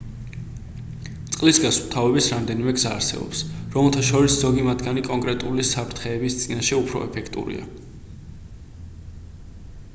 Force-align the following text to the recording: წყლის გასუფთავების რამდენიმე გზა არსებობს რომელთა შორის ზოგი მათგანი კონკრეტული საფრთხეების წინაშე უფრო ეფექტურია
წყლის 1.33 1.59
გასუფთავების 1.65 2.29
რამდენიმე 2.35 2.73
გზა 2.77 2.93
არსებობს 3.01 3.43
რომელთა 3.75 4.05
შორის 4.09 4.37
ზოგი 4.45 4.65
მათგანი 4.69 5.03
კონკრეტული 5.11 5.65
საფრთხეების 5.73 6.37
წინაშე 6.45 6.79
უფრო 6.81 7.03
ეფექტურია 7.09 7.69